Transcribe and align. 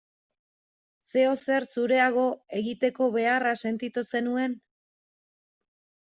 Zeozer 1.11 1.67
zureagoa 1.73 2.31
egiteko 2.61 3.11
beharra 3.19 3.53
sentitu 3.67 4.05
zenuen? 4.09 4.59